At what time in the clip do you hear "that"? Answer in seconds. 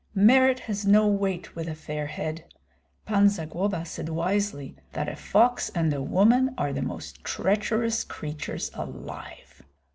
4.93-5.07